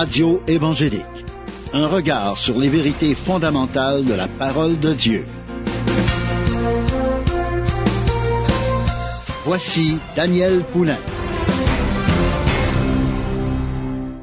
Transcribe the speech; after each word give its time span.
Radio 0.00 0.40
évangélique. 0.46 1.24
Un 1.72 1.88
regard 1.88 2.38
sur 2.38 2.56
les 2.56 2.68
vérités 2.68 3.16
fondamentales 3.16 4.04
de 4.04 4.14
la 4.14 4.28
parole 4.28 4.78
de 4.78 4.92
Dieu. 4.94 5.24
Voici 9.44 9.98
Daniel 10.14 10.62
Poulain. 10.72 11.00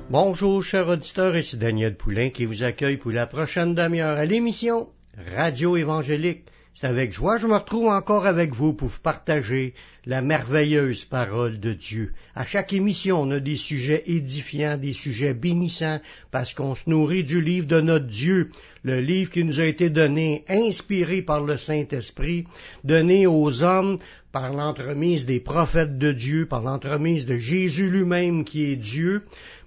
Bonjour, 0.09 0.63
chers 0.63 0.88
auditeurs, 0.88 1.35
ici 1.35 1.57
Daniel 1.57 1.98
Poulain 1.98 2.30
qui 2.30 2.45
vous 2.45 2.63
accueille 2.63 2.95
pour 2.95 3.12
la 3.12 3.27
prochaine 3.27 3.76
demi-heure 3.76 4.17
à 4.17 4.23
l'émission 4.23 4.88
Radio 5.35 5.76
évangélique. 5.76 6.45
C'est 6.77 6.87
avec 6.87 7.13
joie 7.13 7.37
que 7.37 7.43
je 7.43 7.47
me 7.47 7.55
retrouve 7.55 7.87
encore 7.87 8.25
avec 8.25 8.53
vous 8.53 8.73
pour 8.73 8.89
vous 8.89 8.99
partager 9.01 9.73
la 10.05 10.21
merveilleuse 10.21 11.05
parole 11.05 11.57
de 11.61 11.71
Dieu. 11.71 12.11
À 12.35 12.43
chaque 12.43 12.73
émission, 12.73 13.21
on 13.21 13.31
a 13.31 13.39
des 13.39 13.55
sujets 13.55 14.03
édifiants, 14.07 14.77
des 14.77 14.91
sujets 14.91 15.33
bénissants, 15.33 16.02
parce 16.31 16.53
qu'on 16.53 16.75
se 16.75 16.89
nourrit 16.89 17.23
du 17.23 17.39
livre 17.39 17.66
de 17.66 17.80
notre 17.80 18.07
Dieu, 18.07 18.52
le 18.83 18.99
livre 18.99 19.31
qui 19.31 19.45
nous 19.45 19.61
a 19.61 19.66
été 19.66 19.89
donné, 19.89 20.43
inspiré 20.49 21.21
par 21.21 21.41
le 21.41 21.55
Saint-Esprit, 21.55 22.45
donné 22.83 23.25
aux 23.25 23.63
hommes 23.63 23.97
par 24.33 24.52
l'entremise 24.52 25.25
des 25.25 25.39
prophètes 25.39 25.97
de 25.97 26.11
Dieu, 26.11 26.45
par 26.45 26.61
l'entremise 26.61 27.25
de 27.25 27.35
Jésus 27.35 27.89
lui-même 27.89 28.44
qui 28.44 28.66
est 28.66 28.75
Dieu, 28.75 29.23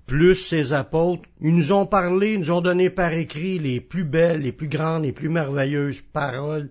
plus 0.08 0.36
ses 0.36 0.72
apôtres, 0.72 1.28
ils 1.42 1.54
nous 1.54 1.70
ont 1.70 1.86
parlé, 1.86 2.38
nous 2.38 2.50
ont 2.50 2.62
donné 2.62 2.88
par 2.88 3.12
écrit 3.12 3.58
les 3.58 3.78
plus 3.78 4.04
belles, 4.04 4.40
les 4.40 4.52
plus 4.52 4.66
grandes, 4.66 5.04
les 5.04 5.12
plus 5.12 5.28
merveilleuses 5.28 6.02
paroles 6.12 6.70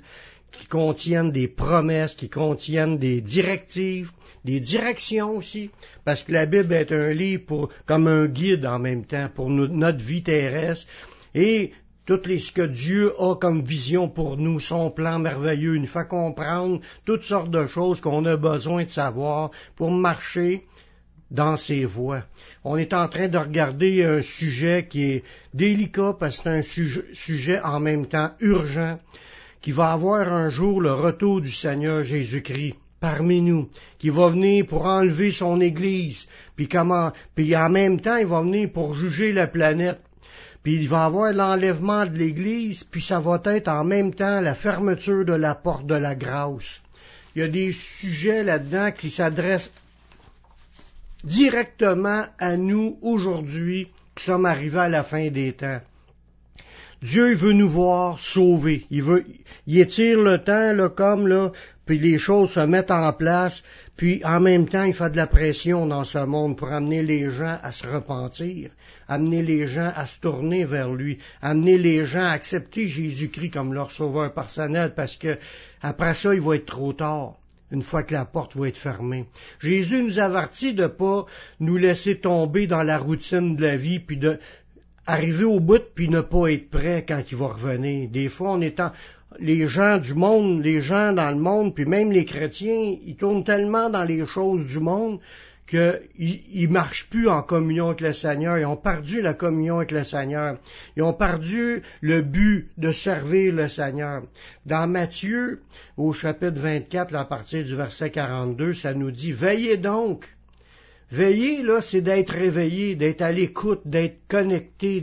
qui 0.52 0.66
contiennent 0.66 1.32
des 1.32 1.48
promesses, 1.48 2.16
qui 2.16 2.30
contiennent 2.30 2.98
des 2.98 3.22
directives, 3.22 4.12
des 4.44 4.60
directions 4.60 5.38
aussi, 5.38 5.70
parce 6.04 6.24
que 6.24 6.32
la 6.32 6.48
Bible 6.48 6.74
est 6.74 6.92
un 6.92 7.12
livre 7.12 7.70
comme 7.86 8.08
un 8.08 8.26
guide 8.26 8.66
en 8.66 8.80
même 8.80 9.06
temps 9.06 9.30
pour 9.34 9.50
notre 9.52 10.04
vie 10.04 10.24
terrestre, 10.24 10.88
et 11.36 11.74
tout 12.08 12.22
ce 12.24 12.52
que 12.52 12.66
Dieu 12.66 13.14
a 13.20 13.36
comme 13.36 13.62
vision 13.62 14.10
pour 14.10 14.38
nous, 14.38 14.60
son 14.60 14.90
plan 14.90 15.20
merveilleux, 15.20 15.76
il 15.76 15.82
nous 15.82 15.88
fait 15.88 16.08
comprendre 16.08 16.80
toutes 17.06 17.24
sortes 17.24 17.52
de 17.52 17.68
choses 17.68 18.02
qu'on 18.02 18.26
a 18.26 18.36
besoin 18.38 18.86
de 18.86 18.90
savoir 18.90 19.52
pour 19.76 19.92
marcher 19.92 20.64
dans 21.32 21.58
ses 21.58 21.86
voies. 21.86 22.24
On 22.64 22.78
est 22.78 22.94
en 22.94 23.08
train 23.08 23.28
de 23.28 23.38
regarder 23.38 24.04
un 24.04 24.22
sujet 24.22 24.88
qui 24.90 25.04
est 25.04 25.24
délicat 25.54 26.16
parce 26.20 26.38
que 26.38 26.44
c'est 26.44 26.50
un 26.50 27.04
sujet, 27.14 27.60
en 27.62 27.80
même 27.80 28.06
temps 28.06 28.32
urgent 28.40 29.00
qui 29.62 29.72
va 29.72 29.92
avoir 29.92 30.32
un 30.32 30.50
jour 30.50 30.82
le 30.82 30.94
retour 30.94 31.42
du 31.42 31.52
Seigneur 31.52 32.04
Jésus-Christ 32.04 32.76
parmi 33.00 33.42
nous, 33.42 33.70
qui 34.00 34.10
va 34.10 34.30
venir 34.30 34.66
pour 34.66 34.86
enlever 34.86 35.32
son 35.32 35.62
Église, 35.62 36.28
puis 36.56 36.68
comment, 36.68 37.12
puis 37.36 37.56
en 37.56 37.70
même 37.70 38.00
temps, 38.00 38.18
il 38.18 38.26
va 38.26 38.42
venir 38.42 38.72
pour 38.72 38.96
juger 38.96 39.34
la 39.34 39.48
planète. 39.48 40.00
Puis 40.64 40.76
il 40.76 40.90
va 40.90 41.06
avoir 41.06 41.32
l'enlèvement 41.32 42.06
de 42.06 42.18
l'Église, 42.18 42.84
puis 42.84 43.02
ça 43.02 43.20
va 43.20 43.42
être 43.46 43.68
en 43.68 43.84
même 43.84 44.14
temps 44.14 44.42
la 44.42 44.56
fermeture 44.56 45.24
de 45.24 45.34
la 45.34 45.56
porte 45.56 45.86
de 45.86 45.96
la 45.96 46.16
grâce. 46.16 46.82
Il 47.36 47.42
y 47.42 47.44
a 47.44 47.48
des 47.48 47.72
sujets 47.72 48.44
là-dedans 48.44 48.92
qui 48.92 49.12
s'adressent 49.12 49.72
directement 51.24 52.26
à 52.38 52.58
nous 52.58 52.98
aujourd'hui 53.02 53.88
qui 54.16 54.24
sommes 54.26 54.46
arrivés 54.46 54.80
à 54.80 54.90
la 54.90 55.04
fin 55.04 55.30
des 55.30 55.54
temps. 55.54 55.82
Dieu 57.02 57.36
veut 57.36 57.54
nous 57.54 57.70
voir 57.70 58.20
sauvés. 58.20 58.86
Il 58.90 59.04
veut, 59.04 59.24
il 59.68 59.80
étire 59.80 60.20
le 60.20 60.40
temps, 60.40 60.74
là, 60.74 60.90
comme, 60.90 61.28
là, 61.28 61.52
puis 61.86 62.00
les 62.00 62.18
choses 62.18 62.52
se 62.52 62.60
mettent 62.60 62.92
en 62.92 63.14
place, 63.14 63.64
puis 63.96 64.24
en 64.26 64.40
même 64.40 64.68
temps, 64.68 64.84
il 64.84 64.94
fait 64.94 65.12
de 65.12 65.18
la 65.18 65.28
pression 65.28 65.86
dans 65.86 66.04
ce 66.04 66.18
monde 66.18 66.58
pour 66.58 66.72
amener 66.72 67.04
les 67.04 67.30
gens 67.32 67.58
à 67.62 67.72
se 67.72 67.88
repentir, 67.88 68.72
amener 69.08 69.44
les 69.44 69.68
gens 69.68 69.92
à 69.96 70.06
se 70.06 70.20
tourner 70.20 70.66
vers 70.66 70.92
lui, 70.92 71.20
amener 71.42 71.78
les 71.78 72.06
gens 72.06 72.26
à 72.26 72.32
accepter 72.32 72.88
Jésus-Christ 72.88 73.52
comme 73.52 73.74
leur 73.74 73.92
sauveur 73.92 74.34
personnel, 74.34 74.94
parce 74.96 75.18
que 75.18 75.38
après 75.82 76.16
ça, 76.16 76.34
il 76.34 76.42
va 76.42 76.56
être 76.56 76.66
trop 76.66 76.94
tard 76.94 77.36
une 77.72 77.82
fois 77.82 78.04
que 78.04 78.14
la 78.14 78.26
porte 78.26 78.56
va 78.56 78.68
être 78.68 78.78
fermée. 78.78 79.26
Jésus 79.60 80.02
nous 80.02 80.20
avertit 80.20 80.74
de 80.74 80.88
pas 80.88 81.26
nous 81.60 81.78
laisser 81.78 82.20
tomber 82.20 82.68
dans 82.68 82.84
la 82.84 82.98
routine 82.98 83.56
de 83.56 83.62
la 83.62 83.76
vie, 83.76 84.00
puis 84.00 84.18
de 84.18 84.40
arriver 85.06 85.46
au 85.46 85.60
bout 85.60 85.82
puis 85.96 86.10
ne 86.10 86.22
pas 86.22 86.50
être 86.52 86.70
prêt 86.70 87.06
quand 87.08 87.24
il 87.32 87.38
va 87.38 87.48
revenir. 87.48 88.10
Des 88.10 88.30
fois, 88.30 88.52
on 88.52 88.62
est 88.62 88.80
en, 88.80 88.92
les 89.40 89.68
gens 89.68 89.98
du 89.98 90.14
monde, 90.14 90.62
les 90.64 90.82
gens 90.82 91.14
dans 91.14 91.32
le 91.32 91.38
monde, 91.38 91.74
puis 91.74 91.86
même 91.86 92.12
les 92.12 92.26
chrétiens, 92.26 92.96
ils 93.06 93.16
tournent 93.16 93.44
tellement 93.44 93.90
dans 93.90 94.04
les 94.04 94.26
choses 94.26 94.66
du 94.66 94.80
monde 94.80 95.20
qu'ils 95.68 96.70
ne 96.70 96.74
marchent 96.74 97.10
plus 97.10 97.28
en 97.28 97.44
communion 97.44 97.88
avec 97.88 98.02
le 98.02 98.14
Seigneur. 98.14 98.58
Ils 98.58 98.66
ont 98.66 98.78
perdu 98.78 99.22
la 99.22 99.34
communion 99.34 99.78
avec 99.78 99.92
le 99.92 100.04
Seigneur. 100.04 100.58
Ils 100.96 101.04
ont 101.04 101.14
perdu 101.14 101.82
le 102.02 102.22
but 102.22 102.70
de 102.78 102.92
servir 102.92 103.54
le 103.54 103.68
Seigneur. 103.68 104.24
Dans 104.66 104.88
Matthieu, 104.88 105.62
au 105.98 106.14
chapitre 106.14 106.60
24, 106.60 107.14
à 107.16 107.26
partir 107.26 107.64
du 107.64 107.76
verset 107.76 108.10
42, 108.10 108.74
ça 108.74 108.94
nous 108.94 109.12
dit, 109.12 109.32
Veillez 109.32 109.78
donc, 109.78 110.26
Veiller, 111.10 111.64
là, 111.64 111.80
c'est 111.80 112.02
d'être 112.02 112.32
réveillé, 112.32 112.96
d'être 112.96 113.22
à 113.22 113.32
l'écoute, 113.32 113.82
d'être 113.86 114.28
connecté, 114.28 115.00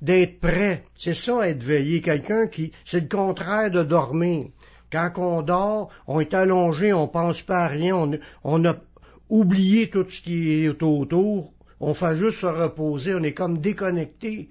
d'être 0.00 0.40
prêt. 0.40 0.84
C'est 0.94 1.14
ça, 1.14 1.48
être 1.48 1.62
veillé. 1.64 2.00
Quelqu'un 2.00 2.46
qui, 2.46 2.70
c'est 2.84 3.00
le 3.00 3.08
contraire 3.08 3.70
de 3.70 3.82
dormir. 3.82 4.46
Quand 4.90 5.10
on 5.16 5.42
dort, 5.42 5.90
on 6.06 6.20
est 6.20 6.32
allongé, 6.32 6.92
on 6.92 7.08
pense 7.08 7.42
pas 7.42 7.64
à 7.64 7.68
rien, 7.68 7.94
on, 7.94 8.18
on 8.44 8.64
a 8.64 8.74
oublié 9.28 9.90
tout 9.90 10.08
ce 10.08 10.22
qui 10.22 10.64
est 10.64 10.68
autour, 10.68 11.52
on 11.80 11.94
fait 11.94 12.16
juste 12.16 12.40
se 12.40 12.46
reposer, 12.46 13.14
on 13.14 13.22
est 13.22 13.34
comme 13.34 13.58
déconnecté. 13.58 14.48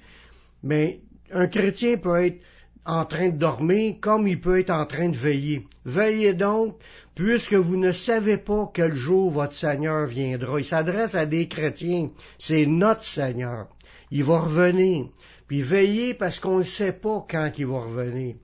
Mais 0.64 1.02
un 1.32 1.48
chrétien 1.48 1.98
peut 1.98 2.26
être 2.26 2.42
en 2.86 3.06
train 3.06 3.30
de 3.30 3.38
dormir 3.38 3.96
comme 4.00 4.28
il 4.28 4.40
peut 4.40 4.60
être 4.60 4.70
en 4.70 4.86
train 4.86 5.10
de 5.10 5.18
veiller. 5.18 5.68
Veillez 5.86 6.34
donc 6.34 6.78
puisque 7.16 7.54
vous 7.54 7.78
ne 7.78 7.92
savez 7.92 8.38
pas 8.38 8.72
quel 8.74 8.94
jour 8.94 9.30
votre 9.30 9.54
Seigneur 9.54 10.06
viendra. 10.06 10.60
Il 10.60 10.66
s'adresse 10.66 11.16
à 11.16 11.26
des 11.26 11.48
chrétiens. 11.48 12.10
C'est 12.38 12.66
notre 12.66 13.04
Seigneur. 13.04 13.68
Il 14.12 14.24
va 14.24 14.40
revenir. 14.40 15.08
Puis 15.48 15.62
veillez 15.62 16.14
parce 16.14 16.40
qu'on 16.40 16.60
ne 16.60 16.64
sait 16.64 16.94
pas 16.94 17.26
quand 17.30 17.52
il 17.58 17.66
va 17.66 17.82
revenir. 17.82 18.36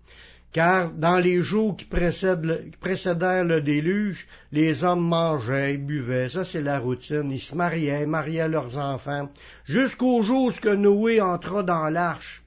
Car 0.54 0.94
dans 0.94 1.18
les 1.18 1.42
jours 1.42 1.76
qui, 1.76 1.86
précédèrent 1.86 3.44
le 3.44 3.60
déluge, 3.60 4.28
les 4.52 4.84
hommes 4.84 5.06
mangeaient, 5.06 5.78
buvaient, 5.78 6.30
ça 6.30 6.46
c'est 6.46 6.62
la 6.62 6.80
routine, 6.80 7.32
ils 7.32 7.40
se 7.40 7.56
mariaient, 7.56 8.06
mariaient 8.06 8.48
leurs 8.48 8.78
enfants, 8.78 9.30
jusqu'au 9.66 10.22
jour 10.22 10.54
où 10.64 10.70
Noé 10.76 11.20
entra 11.20 11.64
dans 11.64 11.90
l'arche. 11.90 12.44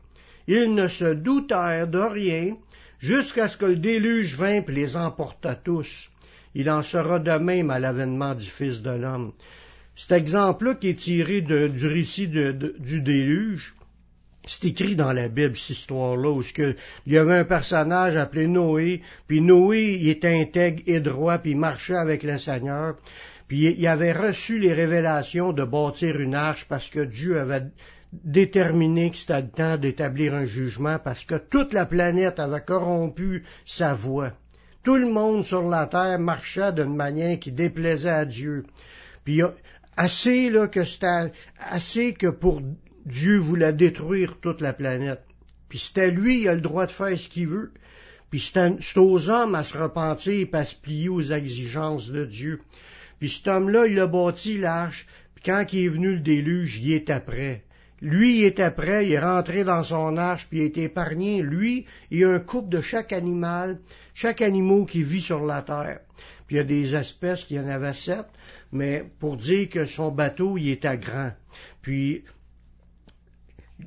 Ils 0.47 0.73
ne 0.73 0.87
se 0.87 1.13
doutèrent 1.13 1.89
de 1.89 1.99
rien, 1.99 2.57
jusqu'à 3.01 3.49
ce 3.49 3.57
que 3.57 3.67
le 3.67 3.77
déluge 3.77 4.37
vint 4.37 4.63
et 4.63 4.65
les 4.69 4.97
emporta 4.97 5.57
tous 5.57 6.09
il 6.57 6.71
en 6.71 6.83
sera 6.83 7.19
de 7.19 7.33
même 7.33 7.71
à 7.71 7.79
l'avènement 7.79 8.35
du 8.35 8.47
Fils 8.47 8.81
de 8.81 8.91
l'homme. 8.91 9.33
Cet 9.95 10.13
exemple-là 10.13 10.75
qui 10.75 10.89
est 10.89 10.95
tiré 10.95 11.43
du 11.43 11.87
récit 11.87 12.29
du 12.29 13.03
déluge, 13.03 13.75
c'est 14.47 14.65
écrit 14.65 14.95
dans 14.95 15.13
la 15.13 15.29
Bible, 15.29 15.57
cette 15.57 15.77
histoire-là, 15.77 16.31
où 16.31 16.43
il 16.43 17.13
y 17.13 17.19
avait 17.19 17.39
un 17.39 17.45
personnage 17.45 18.17
appelé 18.17 18.47
Noé, 18.47 19.03
puis 19.27 19.41
Noé, 19.41 19.99
il 20.01 20.09
était 20.09 20.41
intègre 20.41 20.83
et 20.87 21.01
droit, 21.01 21.39
puis 21.39 21.51
il 21.51 21.59
marchait 21.59 21.97
avec 21.97 22.23
le 22.23 22.39
Seigneur, 22.39 22.95
puis 23.49 23.75
il 23.77 23.87
avait 23.87 24.13
reçu 24.13 24.59
les 24.59 24.73
révélations 24.73 25.53
de 25.53 25.65
bâtir 25.65 26.21
une 26.21 26.35
arche 26.35 26.67
parce 26.69 26.89
que 26.89 27.01
Dieu 27.01 27.39
avait 27.39 27.67
déterminé 28.13 29.11
que 29.11 29.19
c'était 29.19 29.41
le 29.41 29.49
temps 29.49 29.77
d'établir 29.77 30.35
un 30.35 30.47
jugement 30.47 30.99
parce 31.03 31.25
que 31.25 31.37
toute 31.37 31.73
la 31.73 31.87
planète 31.87 32.39
avait 32.39 32.63
corrompu 32.63 33.45
sa 33.65 33.95
voix. 33.95 34.33
Tout 34.83 34.97
le 34.97 35.11
monde 35.11 35.45
sur 35.45 35.63
la 35.63 35.87
terre 35.87 36.19
marchait 36.19 36.73
d'une 36.73 36.95
manière 36.95 37.39
qui 37.39 37.51
déplaisait 37.51 38.09
à 38.09 38.25
Dieu. 38.25 38.65
Puis 39.25 39.43
assez 39.97 40.51
là 40.51 40.69
que 40.69 40.85
c'était 40.85 41.33
assez 41.59 42.15
que 42.15 42.29
pour 42.29 42.63
Dieu 43.07 43.39
voulait 43.39 43.73
détruire 43.73 44.39
toute 44.41 44.61
la 44.61 44.73
planète. 44.73 45.23
Puis 45.69 45.79
c'était 45.79 46.11
lui, 46.11 46.43
il 46.43 46.49
a 46.49 46.55
le 46.55 46.61
droit 46.61 46.87
de 46.87 46.93
faire 46.93 47.17
ce 47.17 47.29
qu'il 47.29 47.47
veut. 47.47 47.73
Puis 48.31 48.41
c'est 48.53 48.99
aux 48.99 49.31
hommes 49.31 49.55
à 49.55 49.63
se 49.63 49.79
repentir 49.79 50.33
et 50.33 50.51
à 50.53 50.65
se 50.65 50.75
plier 50.75 51.09
aux 51.09 51.23
exigences 51.23 52.11
de 52.11 52.25
Dieu. 52.25 52.61
Puis 53.21 53.31
cet 53.31 53.47
homme-là, 53.47 53.87
il 53.87 54.01
a 54.01 54.09
bâti 54.09 54.59
l'arche. 54.59 55.07
Puis 55.35 55.45
quand 55.45 55.65
il 55.73 55.85
est 55.85 55.89
venu 55.89 56.15
le 56.15 56.21
déluge, 56.21 56.79
il 56.79 56.93
est 56.93 57.09
après. 57.09 57.63
Lui, 58.03 58.41
il 58.41 58.45
était 58.45 58.73
prêt, 58.73 59.07
il 59.07 59.13
est 59.13 59.19
rentré 59.19 59.65
dans 59.65 59.83
son 59.83 60.17
arche, 60.17 60.49
puis 60.49 60.59
il 60.59 60.63
a 60.63 60.67
été 60.67 60.83
épargné. 60.83 61.41
Lui, 61.41 61.87
il 62.11 62.25
a 62.25 62.31
un 62.31 62.41
couple 62.41 62.69
de 62.69 62.81
chaque 62.81 63.13
animal, 63.13 63.79
chaque 64.15 64.43
animal 64.43 64.85
qui 64.85 65.03
vit 65.03 65.23
sur 65.23 65.45
la 65.45 65.63
terre. 65.63 66.01
Puis 66.47 66.57
il 66.57 66.59
y 66.59 66.61
a 66.61 66.65
des 66.65 66.95
espèces, 66.95 67.45
qui 67.45 67.59
en 67.59 67.69
avait 67.69 67.95
sept, 67.95 68.27
mais 68.71 69.05
pour 69.19 69.37
dire 69.37 69.69
que 69.71 69.87
son 69.87 70.11
bateau, 70.11 70.59
il 70.59 70.71
était 70.71 70.99
grand. 70.99 71.33
Puis 71.81 72.23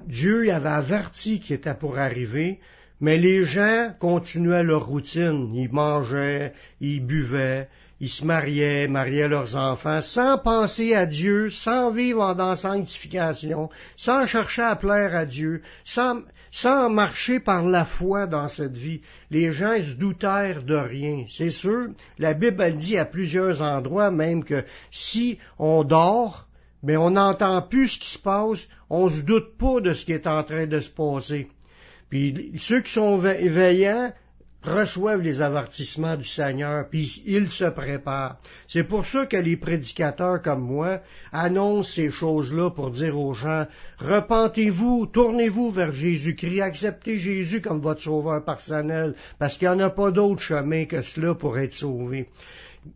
Dieu 0.06 0.51
avait 0.53 0.69
averti 0.69 1.39
qu'il 1.39 1.56
était 1.56 1.74
pour 1.74 1.97
arriver, 1.97 2.59
mais 3.01 3.18
les 3.18 3.45
gens 3.45 3.94
continuaient 4.00 4.63
leur 4.63 4.86
routine. 4.86 5.53
Ils 5.56 5.71
mangeaient, 5.71 6.53
ils 6.80 7.06
buvaient, 7.06 7.69
ils 8.00 8.09
se 8.09 8.24
mariaient, 8.24 8.88
mariaient 8.88 9.27
leurs 9.27 9.56
enfants, 9.56 10.01
sans 10.01 10.38
penser 10.38 10.94
à 10.94 11.06
Dieu, 11.06 11.50
sans 11.50 11.91
vivre 11.91 12.33
dans 12.36 12.56
sanctification, 12.56 13.69
sans 13.97 14.27
chercher 14.27 14.62
à 14.62 14.75
plaire 14.75 15.15
à 15.15 15.25
Dieu, 15.25 15.62
sans, 15.83 16.21
sans 16.51 16.89
marcher 16.89 17.39
par 17.39 17.63
la 17.63 17.85
foi 17.85 18.27
dans 18.27 18.47
cette 18.47 18.77
vie. 18.77 19.01
Les 19.31 19.51
gens 19.51 19.75
se 19.81 19.94
doutèrent 19.94 20.63
de 20.63 20.75
rien. 20.75 21.25
C'est 21.30 21.50
sûr, 21.50 21.88
la 22.18 22.33
Bible 22.33 22.62
elle 22.62 22.77
dit 22.77 22.97
à 22.97 23.06
plusieurs 23.06 23.62
endroits 23.62 24.12
même 24.12 24.44
que 24.44 24.63
si 24.92 25.39
on 25.57 25.83
dort, 25.83 26.47
mais 26.84 26.98
on 26.98 27.12
n'entend 27.12 27.62
plus 27.62 27.90
ce 27.90 28.00
qui 28.00 28.10
se 28.12 28.20
passe, 28.20 28.68
on 28.90 29.10
se 29.10 29.22
doute 29.22 29.58
pas 29.58 29.81
de 29.81 29.94
ce 29.94 30.06
qui 30.06 30.14
est 30.14 30.28
en 30.28 30.44
train 30.44 30.66
de 30.66 30.80
se 30.80 30.90
passer. 30.90 31.48
Puis 32.10 32.54
ceux 32.58 32.81
qui 32.81 32.92
sont 32.92 33.18
veillants 33.18 34.12
reçoivent 34.64 35.22
les 35.22 35.42
avertissements 35.42 36.18
du 36.18 36.28
Seigneur, 36.28 36.90
puis 36.90 37.22
ils 37.26 37.48
se 37.48 37.66
préparent. 37.66 38.38
C'est 38.68 38.84
pour 38.84 39.06
ça 39.06 39.26
que 39.26 39.38
les 39.38 39.56
prédicateurs 39.56 40.42
comme 40.42 40.62
moi 40.62 41.00
annoncent 41.31 41.94
ces 41.94 42.12
choses-là 42.12 42.70
pour 42.70 42.92
dire 42.92 43.18
aux 43.18 43.34
gens, 43.34 43.68
repentez-vous, 44.00 45.06
tournez-vous 45.06 45.72
vers 45.72 45.94
Jésus-Christ, 45.94 46.62
acceptez 46.62 47.20
Jésus 47.20 47.62
comme 47.62 47.80
votre 47.80 48.02
sauveur 48.02 48.44
personnel, 48.44 49.16
parce 49.38 49.58
qu'il 49.58 49.70
n'y 49.70 49.76
en 49.76 49.80
a 49.80 49.90
pas 49.90 50.12
d'autre 50.12 50.42
chemin 50.42 50.86
que 50.86 51.02
cela 51.04 51.36
pour 51.36 51.58
être 51.58 51.74
sauvé. 51.74 52.28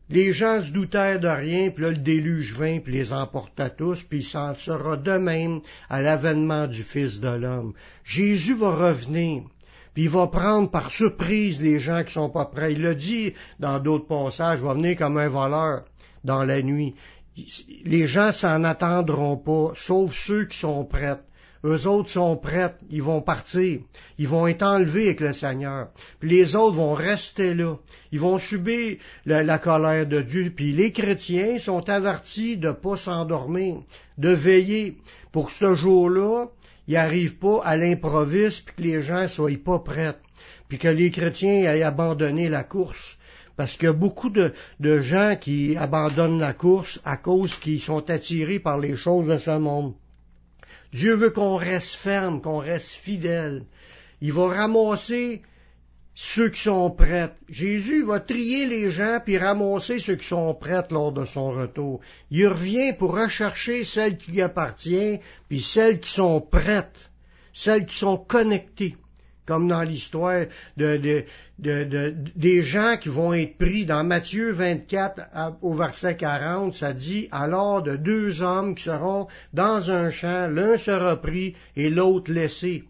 Les 0.10 0.34
gens 0.34 0.62
se 0.62 0.72
doutèrent 0.72 1.20
de 1.20 1.28
rien, 1.28 1.70
puis 1.70 1.84
là 1.84 1.92
le 1.92 1.98
déluge 1.98 2.54
vint, 2.54 2.80
puis 2.80 2.94
les 2.94 3.12
emporta 3.12 3.70
tous, 3.70 4.04
puis 4.04 4.20
il 4.20 4.24
s'en 4.24 4.56
sera 4.56 4.96
de 4.96 5.18
même 5.18 5.60
à 5.90 6.02
l'avènement 6.02 6.68
du 6.68 6.84
Fils 6.84 7.20
de 7.20 7.30
l'homme. 7.30 7.74
Jésus 8.04 8.54
va 8.54 8.72
revenir. 8.76 9.44
Puis 9.94 10.04
il 10.04 10.10
va 10.10 10.28
prendre 10.28 10.72
par 10.72 10.90
surprise 10.90 11.62
les 11.62 11.80
gens 11.80 12.04
qui 12.04 12.14
sont 12.14 12.30
pas 12.30 12.46
prêts. 12.46 12.74
Il 12.74 12.82
le 12.82 12.96
dit 12.96 13.34
dans 13.60 13.80
d'autres 13.80 14.08
passages, 14.08 14.60
il 14.60 14.66
va 14.66 14.74
venir 14.74 14.98
comme 14.98 15.18
un 15.18 15.28
voleur 15.28 15.84
dans 16.24 16.44
la 16.44 16.62
nuit. 16.62 16.96
Les 17.84 18.08
gens 18.08 18.32
s'en 18.32 18.64
attendront 18.64 19.38
pas, 19.38 19.74
sauf 19.76 20.14
ceux 20.14 20.46
qui 20.46 20.58
sont 20.58 20.86
prêts. 20.86 21.20
Eux 21.66 21.88
autres 21.88 22.10
sont 22.10 22.36
prêts, 22.36 22.76
ils 22.90 23.02
vont 23.02 23.22
partir, 23.22 23.80
ils 24.18 24.28
vont 24.28 24.48
être 24.48 24.64
enlevés 24.64 25.06
avec 25.06 25.22
le 25.22 25.32
Seigneur. 25.32 25.88
Puis 26.20 26.30
les 26.30 26.58
autres 26.58 26.76
vont 26.76 26.94
rester 26.94 27.54
là, 27.54 27.78
ils 28.12 28.20
vont 28.20 28.38
subir 28.38 28.98
la, 29.26 29.58
colère 29.60 30.06
de 30.06 30.22
Dieu. 30.22 30.52
Puis 30.54 30.74
les 30.74 30.92
chrétiens 30.92 31.58
sont 31.58 31.88
avertis 31.90 32.58
de 32.58 32.72
pas 32.72 32.98
s'endormir, 32.98 33.78
de 34.18 34.30
veiller 34.30 34.98
pour 35.32 35.52
ce 35.52 35.74
jour-là, 35.74 36.48
il 36.90 36.96
n'arrive 36.96 37.38
pas 37.38 37.62
à 37.64 37.78
l'improviste, 37.78 38.66
puis 38.66 38.76
que 38.76 38.82
les 38.82 39.02
gens 39.02 39.30
soient 39.30 39.52
pas 39.64 39.80
prêts, 39.80 40.16
puis 40.68 40.78
que 40.78 40.90
les 40.90 41.12
chrétiens 41.12 41.74
aient 41.74 41.84
abandonné 41.84 42.50
la 42.50 42.66
course. 42.66 43.18
Parce 43.56 43.78
qu'il 43.78 43.86
y 43.86 43.90
a 43.90 43.94
beaucoup 43.94 44.30
de 44.30 45.02
gens 45.02 45.38
qui 45.40 45.78
abandonnent 45.78 46.40
la 46.40 46.54
course 46.54 47.00
à 47.06 47.16
cause 47.16 47.56
qu'ils 47.56 47.82
sont 47.82 48.10
attirés 48.10 48.60
par 48.60 48.80
les 48.80 48.98
choses 48.98 49.28
de 49.28 49.38
ce 49.38 49.58
monde. 49.58 49.94
Dieu 50.94 51.16
veut 51.16 51.32
qu'on 51.32 51.56
reste 51.56 51.96
ferme, 51.96 52.42
qu'on 52.42 52.60
reste 52.60 52.92
fidèle. 52.92 53.66
Il 54.22 54.32
va 54.34 54.48
ramasser 54.48 55.42
ceux 56.16 56.50
qui 56.50 56.62
sont 56.62 56.92
prêts. 56.92 57.34
Jésus 57.50 58.04
va 58.04 58.20
trier 58.20 58.68
les 58.68 58.92
gens 58.92 59.20
puis 59.24 59.38
ramasser 59.38 59.98
ceux 59.98 60.16
qui 60.16 60.28
sont 60.28 60.54
prêts 60.54 60.84
lors 60.92 61.12
de 61.12 61.26
son 61.26 61.52
retour. 61.52 62.02
Il 62.30 62.48
revient 62.48 62.94
pour 62.94 63.16
rechercher 63.16 63.84
celles 63.84 64.18
qui 64.18 64.32
lui 64.32 64.42
appartiennent 64.42 65.20
puis 65.50 65.62
celles 65.62 66.00
qui 66.00 66.12
sont 66.12 66.40
prêtes, 66.40 67.10
celles 67.52 67.88
qui 67.88 67.98
sont 67.98 68.18
connectées. 68.18 68.96
Comme 69.46 69.68
dans 69.68 69.84
l'histoire 69.84 70.46
de, 70.78 71.26
des 71.60 72.64
gens 72.64 72.98
qui 72.98 73.10
vont 73.10 73.34
être 73.34 73.58
pris 73.58 73.86
dans 73.86 74.04
Matthieu 74.04 74.52
24 74.52 75.22
au 75.62 75.74
verset 75.74 76.16
40, 76.16 76.74
ça 76.74 76.94
dit 76.94 77.28
alors 77.32 77.82
de 77.84 77.98
deux 77.98 78.42
hommes 78.42 78.76
qui 78.76 78.84
seront 78.84 79.28
dans 79.54 79.92
un 79.92 80.12
champ, 80.12 80.48
l'un 80.50 80.78
sera 80.78 81.18
pris 81.22 81.56
et 81.76 81.90
l'autre 81.90 82.32
laissé 82.32 82.86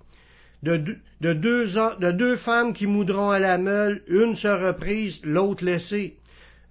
de, 0.64 2.12
deux, 2.12 2.36
femmes 2.36 2.74
qui 2.74 2.88
moudront 2.88 3.30
à 3.30 3.40
la 3.40 3.58
meule, 3.58 4.02
une 4.08 4.36
sera 4.36 4.74
prise, 4.74 5.20
l'autre 5.24 5.66
laissée. 5.66 6.16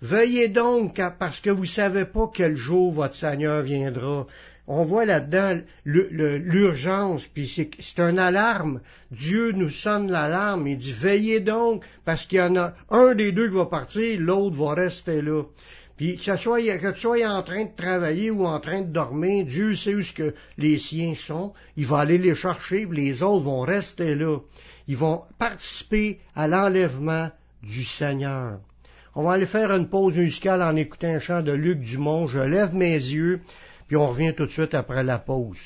Veuillez 0.01 0.49
donc, 0.49 1.01
parce 1.19 1.41
que 1.41 1.51
vous 1.51 1.67
savez 1.67 2.05
pas 2.05 2.31
quel 2.35 2.57
jour 2.57 2.91
votre 2.91 3.15
Seigneur 3.15 3.63
viendra. 3.63 4.27
On 4.75 4.85
voit 4.85 5.05
là-dedans 5.05 5.61
l'urgence, 5.85 7.27
puis 7.27 7.47
c'est 7.79 8.01
un 8.01 8.17
alarme. 8.17 8.81
Dieu 9.11 9.53
nous 9.53 9.69
sonne 9.69 10.11
l'alarme. 10.11 10.67
Il 10.67 10.79
dit, 10.79 10.95
veillez 10.95 11.41
donc, 11.41 11.85
parce 12.07 12.25
qu'il 12.25 12.39
y 12.39 12.41
en 12.41 12.57
a 12.57 12.73
un 12.89 13.15
des 13.15 13.33
deux 13.33 13.51
qui 13.51 13.57
va 13.57 13.67
partir, 13.67 14.19
l'autre 14.19 14.57
va 14.57 14.73
rester 14.73 15.21
là. 15.21 15.43
Puis 15.99 16.17
que, 16.17 16.37
soit, 16.39 16.63
que 16.63 16.93
tu 16.93 17.01
sois 17.01 17.29
en 17.29 17.43
train 17.43 17.65
de 17.65 17.77
travailler 17.77 18.31
ou 18.31 18.47
en 18.47 18.59
train 18.61 18.81
de 18.81 18.91
dormir, 18.91 19.45
Dieu 19.45 19.75
sait 19.75 19.95
où 19.95 20.01
ce 20.01 20.15
que 20.15 20.35
les 20.57 20.79
siens 20.79 21.13
sont. 21.15 21.53
Il 21.77 21.85
va 21.85 21.99
aller 21.99 22.17
les 22.17 22.35
chercher, 22.35 22.89
les 22.91 23.23
autres 23.23 23.45
vont 23.45 23.61
rester 23.61 24.15
là. 24.15 24.39
Ils 24.89 24.97
vont 24.97 25.21
participer 25.39 26.19
à 26.35 26.49
l'enlèvement 26.49 27.29
du 27.63 27.85
Seigneur. 27.85 28.59
On 29.15 29.25
va 29.25 29.33
aller 29.33 29.45
faire 29.45 29.71
une 29.71 29.91
pause 29.91 30.17
musicale 30.17 30.63
en 30.63 30.75
écoutant 30.77 31.09
un 31.09 31.21
chant 31.21 31.43
de 31.43 31.53
Luc 31.53 31.81
Dumont. 31.81 32.27
Je 32.27 32.39
lève 32.39 32.75
mes 32.75 32.95
yeux, 32.95 33.43
puis 33.93 34.01
on 34.01 34.09
revient 34.09 34.33
tout 34.35 34.47
de 34.47 34.51
suite 34.51 34.73
après 34.73 35.05
la 35.05 35.19
pause. 35.19 35.59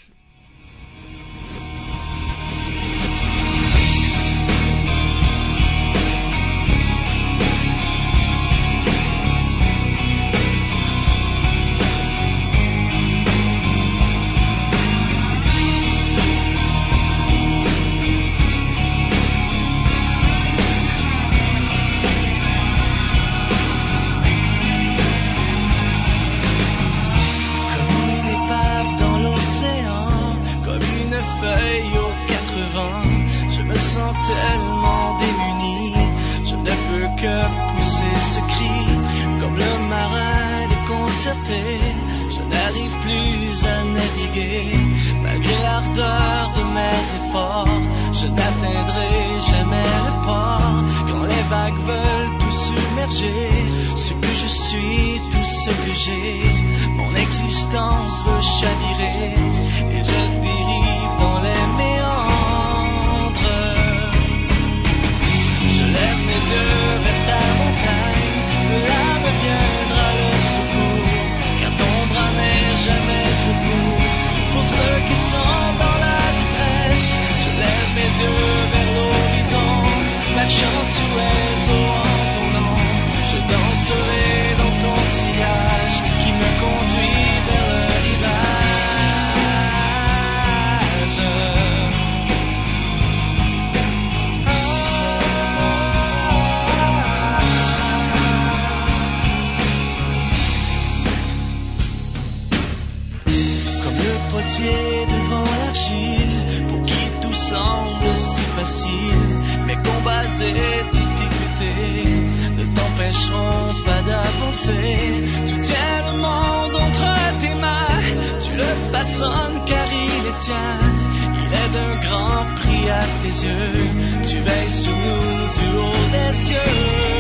Tu 124.29 124.41
veilles 124.41 124.71
sur 124.71 124.97
nous 124.97 125.49
du 125.59 125.77
haut 125.79 126.11
des 126.13 126.33
cieux. 126.45 127.16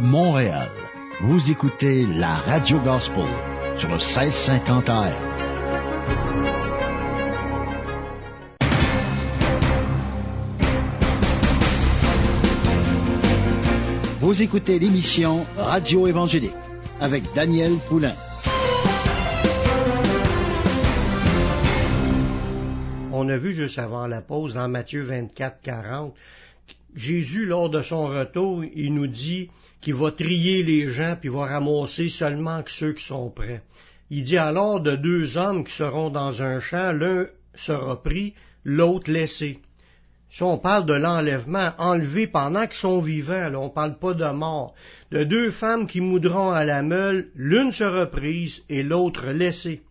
Montréal. 0.00 0.70
Vous 1.20 1.50
écoutez 1.50 2.06
la 2.06 2.34
Radio 2.34 2.78
Gospel 2.80 3.28
sur 3.76 3.88
le 3.88 3.96
1650 3.96 4.88
AM. 4.88 5.12
Vous 14.20 14.42
écoutez 14.42 14.78
l'émission 14.78 15.46
Radio 15.56 16.06
Évangélique 16.06 16.52
avec 17.00 17.24
Daniel 17.34 17.78
Poulain. 17.88 18.14
On 23.12 23.28
a 23.28 23.36
vu 23.36 23.54
juste 23.54 23.78
avant 23.78 24.06
la 24.06 24.20
pause 24.20 24.54
dans 24.54 24.68
Matthieu 24.68 25.02
24, 25.02 25.60
40, 25.62 26.14
Jésus, 26.94 27.46
lors 27.46 27.70
de 27.70 27.82
son 27.82 28.06
retour, 28.06 28.64
il 28.74 28.94
nous 28.94 29.06
dit 29.06 29.50
qu'il 29.80 29.94
va 29.94 30.10
trier 30.10 30.62
les 30.62 30.90
gens 30.90 31.16
puis 31.20 31.28
va 31.28 31.46
ramasser 31.46 32.08
seulement 32.08 32.62
ceux 32.66 32.92
qui 32.92 33.04
sont 33.04 33.30
prêts. 33.30 33.62
Il 34.10 34.24
dit 34.24 34.38
alors 34.38 34.80
de 34.80 34.96
deux 34.96 35.36
hommes 35.36 35.64
qui 35.64 35.72
seront 35.72 36.10
dans 36.10 36.42
un 36.42 36.60
champ, 36.60 36.92
l'un 36.92 37.26
sera 37.54 38.02
pris, 38.02 38.34
l'autre 38.64 39.10
laissé. 39.10 39.60
Si 40.30 40.42
on 40.42 40.58
parle 40.58 40.84
de 40.84 40.94
l'enlèvement, 40.94 41.72
enlevé 41.78 42.26
pendant 42.26 42.66
qu'ils 42.66 42.74
sont 42.74 42.98
vivants, 42.98 43.48
là, 43.48 43.58
on 43.58 43.70
parle 43.70 43.98
pas 43.98 44.12
de 44.12 44.30
mort. 44.30 44.74
De 45.10 45.24
deux 45.24 45.50
femmes 45.50 45.86
qui 45.86 46.02
moudront 46.02 46.50
à 46.50 46.64
la 46.64 46.82
meule, 46.82 47.28
l'une 47.34 47.72
sera 47.72 48.06
prise 48.06 48.62
et 48.68 48.82
l'autre 48.82 49.30
laissée. 49.30 49.82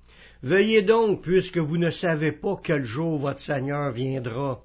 Veuillez 0.43 0.83
donc, 0.83 1.23
puisque 1.23 1.57
vous 1.57 1.77
ne 1.77 1.89
savez 1.89 2.31
pas 2.31 2.55
quel 2.63 2.85
jour 2.85 3.17
votre 3.17 3.39
Seigneur 3.39 3.91
viendra. 3.91 4.61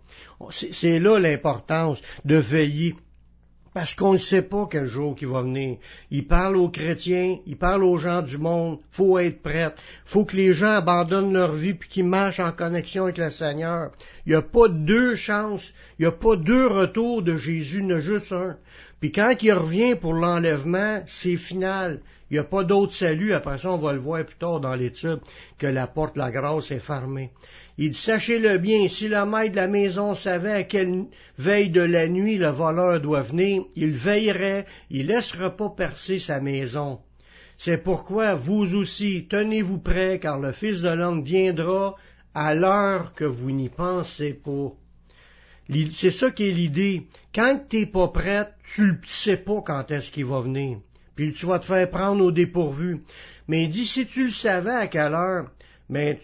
C'est 0.50 0.98
là 0.98 1.18
l'importance 1.18 2.00
de 2.24 2.36
veiller. 2.36 2.94
Parce 3.74 3.94
qu'on 3.94 4.12
ne 4.12 4.18
sait 4.18 4.42
pas 4.42 4.68
quel 4.70 4.86
jour 4.86 5.14
qui 5.16 5.24
va 5.24 5.40
venir. 5.42 5.78
Il 6.10 6.26
parle 6.26 6.58
aux 6.58 6.68
chrétiens, 6.68 7.38
il 7.46 7.56
parle 7.56 7.84
aux 7.84 7.96
gens 7.96 8.20
du 8.20 8.36
monde. 8.36 8.80
Faut 8.90 9.18
être 9.18 9.40
prêt. 9.40 9.74
Faut 10.04 10.26
que 10.26 10.36
les 10.36 10.52
gens 10.52 10.76
abandonnent 10.76 11.32
leur 11.32 11.54
vie 11.54 11.72
puis 11.72 11.88
qu'ils 11.88 12.04
marchent 12.04 12.40
en 12.40 12.52
connexion 12.52 13.04
avec 13.04 13.16
le 13.16 13.30
Seigneur. 13.30 13.92
Il 14.26 14.32
n'y 14.32 14.36
a 14.36 14.42
pas 14.42 14.68
deux 14.68 15.16
chances. 15.16 15.72
Il 15.98 16.02
n'y 16.02 16.08
a 16.08 16.12
pas 16.12 16.36
deux 16.36 16.66
retours 16.66 17.22
de 17.22 17.38
Jésus, 17.38 17.80
il 17.82 17.88
y 17.88 17.92
a 17.94 18.00
juste 18.00 18.32
un. 18.32 18.58
Puis 19.00 19.10
quand 19.10 19.34
il 19.40 19.52
revient 19.52 19.96
pour 19.96 20.12
l'enlèvement, 20.12 21.00
c'est 21.06 21.36
final. 21.36 22.02
Il 22.30 22.34
n'y 22.34 22.38
a 22.38 22.44
pas 22.44 22.64
d'autre 22.64 22.92
salut. 22.92 23.32
Après 23.32 23.58
ça, 23.58 23.70
on 23.70 23.78
va 23.78 23.94
le 23.94 23.98
voir 23.98 24.24
plus 24.24 24.36
tard 24.36 24.60
dans 24.60 24.74
l'étude, 24.74 25.20
que 25.58 25.66
la 25.66 25.86
porte 25.86 26.14
de 26.14 26.20
la 26.20 26.30
grâce 26.30 26.70
est 26.70 26.78
fermée. 26.78 27.30
Il 27.78 27.94
sachez-le 27.94 28.58
bien, 28.58 28.86
si 28.88 29.08
le 29.08 29.24
maître 29.24 29.52
de 29.52 29.56
la 29.56 29.68
maison 29.68 30.14
savait 30.14 30.52
à 30.52 30.64
quelle 30.64 31.06
veille 31.38 31.70
de 31.70 31.80
la 31.80 32.06
nuit 32.08 32.36
le 32.36 32.48
voleur 32.48 33.00
doit 33.00 33.22
venir, 33.22 33.62
il 33.74 33.92
veillerait, 33.92 34.66
il 34.90 35.06
laissera 35.06 35.56
pas 35.56 35.70
percer 35.70 36.18
sa 36.18 36.40
maison. 36.40 37.00
C'est 37.56 37.78
pourquoi 37.78 38.34
vous 38.34 38.74
aussi, 38.74 39.26
tenez-vous 39.28 39.78
prêts, 39.78 40.18
car 40.20 40.38
le 40.38 40.52
Fils 40.52 40.82
de 40.82 40.90
l'homme 40.90 41.24
viendra 41.24 41.94
à 42.34 42.54
l'heure 42.54 43.14
que 43.14 43.24
vous 43.24 43.50
n'y 43.50 43.68
pensez 43.68 44.34
pas. 44.34 44.72
C'est 45.92 46.10
ça 46.10 46.30
qui 46.30 46.48
est 46.48 46.52
l'idée. 46.52 47.06
Quand 47.34 47.68
t'es 47.68 47.86
pas 47.86 48.08
prête, 48.08 48.52
tu 48.74 48.82
ne 48.82 48.96
sais 49.06 49.36
pas 49.36 49.62
quand 49.62 49.90
est-ce 49.90 50.10
qu'il 50.10 50.26
va 50.26 50.40
venir. 50.40 50.78
Puis 51.14 51.32
tu 51.32 51.46
vas 51.46 51.58
te 51.58 51.66
faire 51.66 51.88
prendre 51.90 52.24
au 52.24 52.32
dépourvu. 52.32 53.02
Mais 53.48 53.64
il 53.64 53.86
si 53.86 54.06
tu 54.06 54.24
le 54.24 54.30
savais 54.30 54.70
à 54.70 54.86
quelle 54.86 55.14
heure, 55.14 55.50
mais 55.88 56.18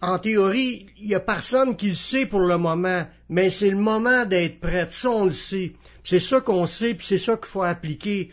en 0.00 0.18
théorie, 0.18 0.86
il 0.98 1.08
n'y 1.08 1.14
a 1.14 1.20
personne 1.20 1.76
qui 1.76 1.88
le 1.88 1.94
sait 1.94 2.26
pour 2.26 2.40
le 2.40 2.58
moment, 2.58 3.06
mais 3.28 3.50
c'est 3.50 3.70
le 3.70 3.76
moment 3.76 4.24
d'être 4.24 4.60
prêt. 4.60 4.86
Ça, 4.90 5.10
on 5.10 5.26
le 5.26 5.32
sait. 5.32 5.72
C'est 6.02 6.20
ça 6.20 6.40
qu'on 6.40 6.66
sait, 6.66 6.94
puis 6.94 7.06
c'est 7.06 7.18
ça 7.18 7.36
qu'il 7.36 7.46
faut 7.46 7.62
appliquer. 7.62 8.30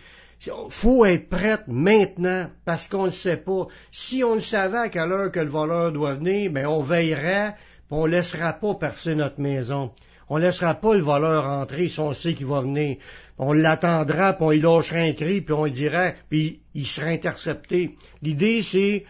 Faut 0.69 1.05
être 1.05 1.29
prêt 1.29 1.59
maintenant, 1.67 2.49
parce 2.65 2.87
qu'on 2.87 3.05
ne 3.05 3.11
sait 3.11 3.37
pas. 3.37 3.67
Si 3.91 4.23
on 4.23 4.35
le 4.35 4.39
savait 4.39 4.77
à 4.77 4.89
quelle 4.89 5.11
heure 5.11 5.31
que 5.31 5.39
le 5.39 5.49
voleur 5.49 5.91
doit 5.91 6.15
venir, 6.15 6.51
ben 6.51 6.67
on 6.67 6.81
veillerait, 6.81 7.55
puis 7.87 7.97
on 7.97 8.05
laissera 8.05 8.53
pas 8.53 8.75
percer 8.75 9.15
notre 9.15 9.39
maison. 9.39 9.91
On 10.27 10.37
laissera 10.37 10.73
pas 10.75 10.95
le 10.95 11.01
voleur 11.01 11.45
entrer 11.45 11.87
si 11.87 11.99
on 11.99 12.13
sait 12.13 12.33
qu'il 12.33 12.47
va 12.47 12.61
venir. 12.61 12.97
On 13.37 13.53
l'attendra, 13.53 14.33
puis 14.33 14.45
on 14.45 14.51
y 14.51 14.59
lâchera 14.59 14.99
un 14.99 15.13
cri, 15.13 15.41
puis 15.41 15.53
on 15.53 15.67
dirait, 15.67 16.15
puis 16.29 16.61
il 16.73 16.87
sera 16.87 17.07
intercepté. 17.07 17.95
L'idée, 18.21 18.63
c'est 18.63 19.05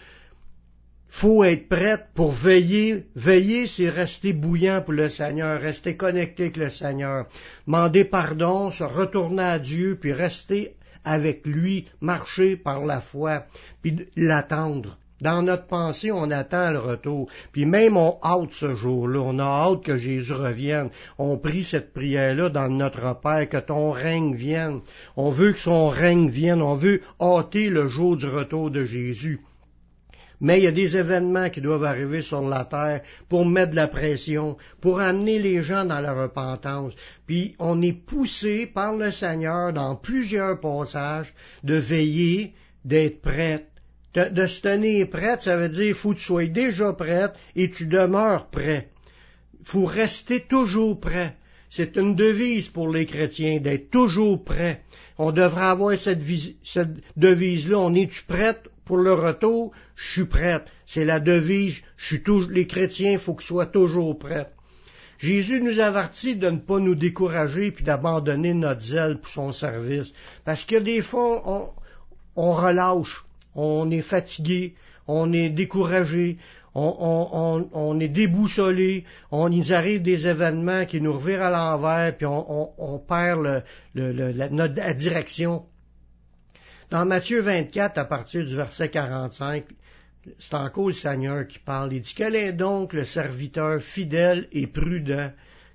faut 1.08 1.44
être 1.44 1.70
prête 1.70 2.08
pour 2.14 2.32
veiller. 2.32 3.06
Veiller, 3.16 3.68
c'est 3.68 3.90
rester 3.90 4.34
bouillant 4.34 4.82
pour 4.82 4.94
le 4.94 5.10
Seigneur, 5.10 5.60
rester 5.60 5.96
connecté 5.96 6.44
avec 6.44 6.58
le 6.58 6.70
Seigneur, 6.70 7.28
demander 7.68 8.06
pardon, 8.06 8.72
se 8.72 8.84
retourner 8.84 9.44
à 9.44 9.60
Dieu, 9.60 9.98
puis 10.00 10.14
rester 10.14 10.76
avec 11.04 11.46
lui, 11.46 11.88
marcher 12.02 12.58
par 12.58 12.86
la 12.86 13.00
foi, 13.00 13.46
puis 13.82 14.08
l'attendre. 14.16 14.98
Dans 15.22 15.42
notre 15.42 15.68
pensée, 15.68 16.12
on 16.12 16.30
attend 16.30 16.72
le 16.72 16.80
retour. 16.80 17.30
Puis 17.54 17.66
même 17.66 17.96
on 17.96 18.18
hâte 18.22 18.52
ce 18.52 18.76
jour-là. 18.76 19.20
On 19.20 19.40
a 19.40 19.44
hâte 19.44 19.84
que 19.84 19.98
Jésus 19.98 20.34
revienne. 20.34 20.90
On 21.18 21.38
prie 21.38 21.64
cette 21.64 21.94
prière-là 21.94 22.50
dans 22.50 22.68
notre 22.68 23.22
Père, 23.22 23.48
que 23.48 23.58
ton 23.58 23.92
règne 23.92 24.36
vienne. 24.36 24.82
On 25.16 25.30
veut 25.30 25.54
que 25.54 25.60
son 25.60 25.88
règne 25.88 26.28
vienne. 26.28 26.62
On 26.62 26.74
veut 26.74 27.02
hâter 27.22 27.70
le 27.70 27.88
jour 27.88 28.18
du 28.18 28.28
retour 28.28 28.72
de 28.72 28.84
Jésus. 28.84 29.40
Mais 30.42 30.60
il 30.60 30.64
y 30.64 30.68
a 30.68 30.72
des 30.72 30.98
événements 30.98 31.50
qui 31.50 31.62
doivent 31.62 31.84
arriver 31.84 32.22
sur 32.22 32.42
la 32.42 32.66
terre 32.66 33.02
pour 33.30 33.46
mettre 33.46 33.72
de 33.72 33.76
la 33.76 33.88
pression, 33.88 34.58
pour 34.82 35.00
amener 35.00 35.40
les 35.40 35.62
gens 35.62 35.86
dans 35.86 36.00
la 36.00 36.14
repentance. 36.14 36.94
Puis 37.26 37.56
on 37.60 37.82
est 37.82 37.94
poussé 37.94 38.66
par 38.66 38.96
le 38.96 39.12
Seigneur 39.12 39.74
dans 39.74 39.96
plusieurs 39.96 40.60
passages 40.60 41.34
de 41.64 41.76
veiller, 41.76 42.54
d'être 42.84 43.22
prête. 43.22 43.68
De, 44.14 44.48
se 44.48 44.62
tenir 44.62 45.10
prête, 45.10 45.42
ça 45.42 45.58
veut 45.58 45.68
dire 45.68 45.94
faut 45.96 46.14
que 46.14 46.20
tu 46.20 46.24
sois 46.24 46.46
déjà 46.46 46.94
prête 46.94 47.34
et 47.56 47.70
tu 47.70 47.86
demeures 47.86 48.48
prêt. 48.48 48.90
faut 49.66 49.86
rester 49.86 50.40
toujours 50.40 50.98
prêt. 51.00 51.36
C'est 51.70 51.98
une 51.98 52.16
devise 52.16 52.70
pour 52.70 52.88
les 52.88 53.06
chrétiens 53.06 53.60
d'être 53.60 53.90
toujours 53.92 54.42
prêt. 54.42 54.84
On 55.18 55.32
devrait 55.34 55.66
avoir 55.66 55.98
cette, 55.98 56.24
cette 56.64 57.18
devise-là. 57.18 57.80
On 57.80 57.94
est-tu 57.94 58.24
prête 58.24 58.70
pour 58.86 58.98
le 58.98 59.14
retour, 59.14 59.72
je 59.96 60.12
suis 60.12 60.26
prête. 60.26 60.72
C'est 60.86 61.06
la 61.06 61.20
devise, 61.20 61.82
je 61.98 62.06
suis 62.06 62.24
les 62.50 62.68
chrétiens, 62.68 63.14
il 63.14 63.20
faut 63.20 63.36
qu'ils 63.36 63.48
soient 63.48 63.66
toujours 63.66 64.18
prêts. 64.18 64.50
Jésus 65.18 65.62
nous 65.62 65.80
avertit 65.80 66.36
de 66.36 66.50
ne 66.50 66.58
pas 66.58 66.80
nous 66.80 66.96
décourager 66.96 67.72
puis 67.72 67.84
d'abandonner 67.84 68.54
notre 68.54 68.82
zèle 68.82 69.18
pour 69.18 69.30
son 69.30 69.52
service. 69.52 70.14
Parce 70.44 70.66
que 70.66 70.76
des 70.76 71.02
fois, 71.02 71.42
on, 71.46 71.70
on 72.36 72.54
relâche, 72.54 73.26
on 73.56 73.90
est 73.92 74.02
fatigué, 74.02 74.76
on 75.08 75.32
est 75.32 75.50
découragé, 75.50 76.38
on, 76.76 77.70
on, 77.74 78.00
est 78.02 78.10
déboussolé, 78.10 79.06
on 79.32 79.48
nous 79.50 79.72
arrive 79.72 80.02
des 80.02 80.28
événements 80.28 80.86
qui 80.86 81.00
nous 81.00 81.14
revirent 81.14 81.44
à 81.44 81.50
l'envers, 81.50 82.18
puis 82.18 82.28
on, 82.28 83.00
perd 83.08 83.64
le, 83.94 84.12
la, 84.12 84.50
notre, 84.50 84.76
la 84.76 84.94
direction. 84.94 85.64
Dans 86.92 87.06
Matthieu 87.06 87.42
24, 87.42 87.98
à 87.98 88.06
partir 88.06 88.46
du 88.46 88.56
verset 88.56 88.90
45, 88.90 89.66
c'est 90.38 90.54
encore 90.54 90.88
le 90.88 90.94
Seigneur 90.94 91.48
qui 91.48 91.60
parle. 91.60 91.94
Il 91.94 92.02
dit, 92.02 92.14
quel 92.16 92.36
est 92.36 92.54
donc 92.54 92.94
le 92.94 93.06
serviteur 93.06 93.82
fidèle 93.82 94.48
et 94.52 94.68
prudent 94.68 95.32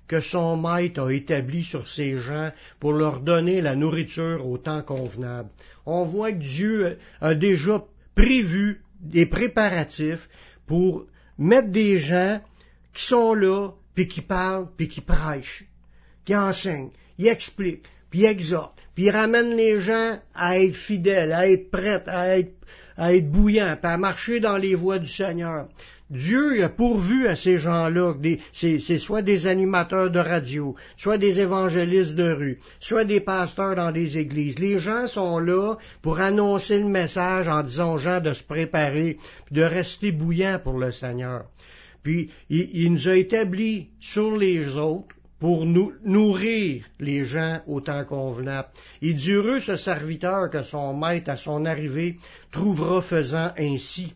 que 0.07 0.21
son 0.21 0.57
maître 0.57 1.01
a 1.01 1.13
établi 1.13 1.63
sur 1.63 1.87
ses 1.87 2.17
gens 2.19 2.51
pour 2.79 2.93
leur 2.93 3.19
donner 3.21 3.61
la 3.61 3.75
nourriture 3.75 4.45
au 4.45 4.57
temps 4.57 4.81
convenable. 4.81 5.49
On 5.85 6.03
voit 6.03 6.31
que 6.31 6.39
Dieu 6.39 6.97
a 7.19 7.35
déjà 7.35 7.83
prévu 8.15 8.81
des 8.99 9.25
préparatifs 9.25 10.29
pour 10.65 11.05
mettre 11.37 11.69
des 11.69 11.97
gens 11.97 12.41
qui 12.93 13.05
sont 13.05 13.33
là, 13.33 13.69
puis 13.95 14.07
qui 14.07 14.21
parlent, 14.21 14.67
puis 14.77 14.87
qui 14.87 15.01
prêchent, 15.01 15.65
qui 16.25 16.35
enseignent, 16.35 16.91
qui 17.17 17.27
expliquent, 17.27 17.87
puis 18.11 18.25
exhortent, 18.25 18.77
puis 18.93 19.05
il 19.05 19.09
ramène 19.09 19.55
les 19.55 19.81
gens 19.81 20.19
à 20.35 20.59
être 20.59 20.75
fidèles, 20.75 21.31
à 21.31 21.49
être 21.49 21.71
prêts, 21.71 22.03
à 22.05 22.37
être, 22.37 22.53
à 22.97 23.15
être 23.15 23.31
bouillants, 23.31 23.77
puis 23.81 23.91
à 23.91 23.97
marcher 23.97 24.39
dans 24.39 24.57
les 24.57 24.75
voies 24.75 24.99
du 24.99 25.09
Seigneur. 25.09 25.67
Dieu 26.11 26.61
a 26.61 26.67
pourvu 26.67 27.25
à 27.29 27.37
ces 27.37 27.57
gens-là, 27.57 28.15
c'est 28.51 28.99
soit 28.99 29.21
des 29.21 29.47
animateurs 29.47 30.11
de 30.11 30.19
radio, 30.19 30.75
soit 30.97 31.17
des 31.17 31.39
évangélistes 31.39 32.15
de 32.15 32.29
rue, 32.29 32.59
soit 32.81 33.05
des 33.05 33.21
pasteurs 33.21 33.75
dans 33.75 33.93
des 33.93 34.17
églises. 34.17 34.59
Les 34.59 34.77
gens 34.77 35.07
sont 35.07 35.39
là 35.39 35.77
pour 36.01 36.19
annoncer 36.19 36.79
le 36.79 36.89
message 36.89 37.47
en 37.47 37.63
disant 37.63 37.93
aux 37.93 37.97
gens 37.97 38.19
de 38.19 38.33
se 38.33 38.43
préparer, 38.43 39.19
de 39.51 39.61
rester 39.61 40.11
bouillants 40.11 40.59
pour 40.61 40.77
le 40.77 40.91
Seigneur. 40.91 41.45
Puis 42.03 42.29
il, 42.49 42.69
il 42.73 42.91
nous 42.91 43.07
a 43.07 43.15
établis 43.15 43.87
sur 44.01 44.35
les 44.35 44.75
autres 44.75 45.15
pour 45.41 45.65
nous 45.65 45.91
nourrir 46.05 46.85
les 46.99 47.25
gens 47.25 47.61
au 47.65 47.81
temps 47.81 48.05
convenable. 48.05 48.67
Il 49.01 49.15
dit 49.15 49.31
heureux 49.31 49.59
ce 49.59 49.75
serviteur 49.75 50.51
que 50.51 50.61
son 50.61 50.95
maître 50.95 51.31
à 51.31 51.35
son 51.35 51.65
arrivée 51.65 52.17
trouvera 52.51 53.01
faisant 53.01 53.51
ainsi. 53.57 54.13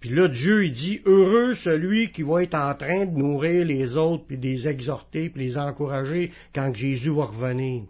Puis 0.00 0.10
là, 0.10 0.26
Dieu, 0.26 0.64
il 0.64 0.72
dit, 0.72 1.02
heureux 1.06 1.54
celui 1.54 2.10
qui 2.10 2.22
va 2.22 2.42
être 2.42 2.56
en 2.56 2.74
train 2.74 3.06
de 3.06 3.16
nourrir 3.16 3.64
les 3.64 3.96
autres, 3.96 4.24
puis 4.26 4.38
les 4.38 4.66
exhorter, 4.66 5.30
puis 5.30 5.44
les 5.44 5.56
encourager 5.56 6.32
quand 6.52 6.74
Jésus 6.74 7.10
va 7.10 7.26
revenir. 7.26 7.84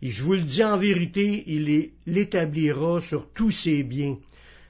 Et 0.00 0.10
je 0.10 0.22
vous 0.22 0.34
le 0.34 0.42
dis 0.42 0.62
en 0.62 0.78
vérité, 0.78 1.42
il 1.48 1.90
l'établira 2.06 3.00
sur 3.00 3.32
tous 3.32 3.50
ses 3.50 3.82
biens. 3.82 4.16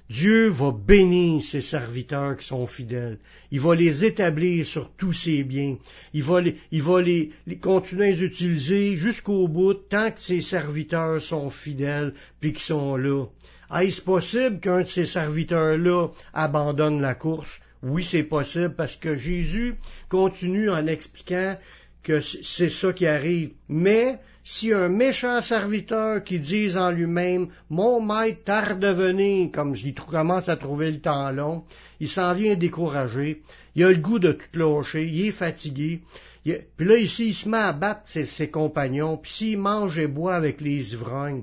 Dieu 0.09 0.49
va 0.51 0.71
bénir 0.71 1.43
ses 1.43 1.61
serviteurs 1.61 2.37
qui 2.37 2.47
sont 2.47 2.67
fidèles. 2.67 3.19
Il 3.51 3.61
va 3.61 3.75
les 3.75 4.05
établir 4.05 4.65
sur 4.65 4.91
tous 4.93 5.13
ses 5.13 5.43
biens. 5.43 5.77
Il 6.15 6.23
va 6.23 6.41
les, 6.41 6.57
il 6.71 6.83
va 6.83 7.03
les, 7.03 7.33
continuer 7.61 8.05
à 8.05 8.11
les 8.11 8.23
utiliser 8.23 8.95
jusqu'au 8.95 9.49
bout 9.49 9.75
tant 9.75 10.13
que 10.13 10.21
ses 10.21 10.41
serviteurs 10.41 11.21
sont 11.21 11.51
fidèles 11.51 12.15
puis 12.41 12.53
qu'ils 12.53 12.63
sont 12.63 12.97
là. 12.97 13.27
Est-ce 13.75 14.01
possible 14.01 14.61
qu'un 14.61 14.83
de 14.83 14.87
ces 14.87 15.07
serviteurs-là 15.07 16.09
abandonne 16.33 17.01
la 17.01 17.17
course? 17.17 17.61
Oui, 17.83 18.05
c'est 18.05 18.23
possible 18.23 18.75
parce 18.77 18.95
que 18.95 19.17
Jésus 19.17 19.75
continue 20.09 20.71
en 20.71 20.87
expliquant 20.87 21.57
que 22.05 22.21
c'est 22.21 22.69
ça 22.69 22.93
qui 22.93 23.07
arrive. 23.07 23.51
Mais 23.69 24.21
si 24.49 24.73
un 24.73 24.89
méchant 24.89 25.43
serviteur 25.43 26.23
qui 26.23 26.39
dit 26.39 26.77
en 26.77 26.93
lui-même 26.93 27.49
Mon 27.69 28.01
maître 28.01 28.45
tarde 28.45 28.79
de 28.79 28.87
venir, 28.87 29.51
comme 29.51 29.75
il 29.75 29.93
commence 29.93 30.49
à 30.49 30.57
trouver 30.57 30.93
le 30.93 31.01
temps 31.01 31.33
long, 31.33 31.65
il 31.99 32.07
s'en 32.07 32.33
vient 32.33 32.55
découragé, 32.55 33.43
il 33.75 33.83
a 33.83 33.91
le 33.91 33.97
goût 33.97 34.21
de 34.21 34.31
tout 34.31 34.57
lâcher, 34.57 35.05
il 35.05 35.27
est 35.27 35.33
fatigué. 35.33 36.01
puis 36.45 36.87
là, 36.87 36.97
ici, 36.97 37.31
il 37.31 37.35
se 37.35 37.49
met 37.49 37.57
à 37.57 37.73
battre 37.73 38.03
ses, 38.07 38.49
compagnons, 38.49 39.17
puis 39.17 39.33
s'il 39.33 39.59
mange 39.59 39.99
et 39.99 40.07
boit 40.07 40.37
avec 40.37 40.61
les 40.61 40.93
ivrognes. 40.93 41.43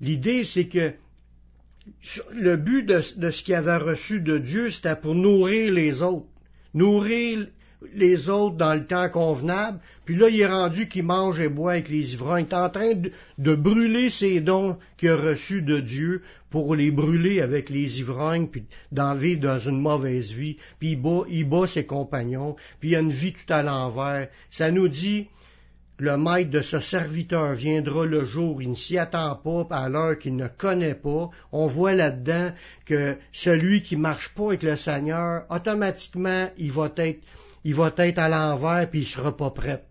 L'idée, 0.00 0.46
c'est 0.46 0.68
que 0.68 0.94
le 2.32 2.56
but 2.56 2.84
de, 2.86 3.02
de 3.16 3.30
ce 3.30 3.42
qu'il 3.42 3.54
avait 3.54 3.76
reçu 3.76 4.20
de 4.20 4.38
Dieu, 4.38 4.70
c'était 4.70 4.96
pour 4.96 5.14
nourrir 5.14 5.70
les 5.74 6.02
autres. 6.02 6.26
Nourrir 6.72 7.48
les 7.94 8.28
autres 8.28 8.56
dans 8.56 8.74
le 8.74 8.86
temps 8.86 9.08
convenable, 9.08 9.78
puis 10.04 10.16
là, 10.16 10.28
il 10.28 10.40
est 10.40 10.46
rendu 10.46 10.88
qu'il 10.88 11.04
mange 11.04 11.40
et 11.40 11.48
boit 11.48 11.72
avec 11.72 11.88
les 11.88 12.14
ivrognes. 12.14 12.46
Il 12.48 12.54
est 12.54 12.58
en 12.58 12.70
train 12.70 12.92
de, 13.38 13.54
brûler 13.54 14.10
ses 14.10 14.40
dons 14.40 14.76
qu'il 14.96 15.10
a 15.10 15.16
reçus 15.16 15.62
de 15.62 15.80
Dieu 15.80 16.22
pour 16.50 16.74
les 16.74 16.90
brûler 16.90 17.40
avec 17.40 17.70
les 17.70 18.00
ivrognes, 18.00 18.48
puis 18.48 18.64
d'en 18.90 19.14
vivre 19.14 19.40
dans 19.40 19.58
une 19.58 19.80
mauvaise 19.80 20.32
vie, 20.32 20.56
puis 20.78 20.98
il 21.28 21.44
bat, 21.48 21.66
ses 21.66 21.86
compagnons, 21.86 22.56
puis 22.80 22.90
il 22.90 22.96
a 22.96 23.00
une 23.00 23.12
vie 23.12 23.32
tout 23.32 23.52
à 23.52 23.62
l'envers. 23.62 24.28
Ça 24.50 24.70
nous 24.70 24.88
dit, 24.88 25.28
le 25.98 26.16
maître 26.16 26.50
de 26.50 26.62
ce 26.62 26.80
serviteur 26.80 27.52
viendra 27.54 28.04
le 28.04 28.24
jour, 28.24 28.60
il 28.60 28.70
ne 28.70 28.74
s'y 28.74 28.98
attend 28.98 29.36
pas 29.36 29.66
à 29.70 29.88
l'heure 29.88 30.18
qu'il 30.18 30.34
ne 30.34 30.48
connaît 30.48 30.96
pas. 30.96 31.30
On 31.52 31.68
voit 31.68 31.94
là-dedans 31.94 32.50
que 32.86 33.16
celui 33.30 33.82
qui 33.82 33.94
marche 33.94 34.34
pas 34.34 34.46
avec 34.46 34.64
le 34.64 34.74
Seigneur, 34.74 35.44
automatiquement, 35.48 36.48
il 36.58 36.72
va 36.72 36.90
être 36.96 37.20
il 37.64 37.74
va 37.74 37.92
être 37.96 38.18
à 38.18 38.28
l'envers 38.28 38.88
puis 38.90 39.00
il 39.00 39.06
sera 39.06 39.36
pas 39.36 39.50
prêt 39.50 39.84